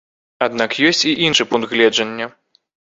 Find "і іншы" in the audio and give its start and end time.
1.11-1.49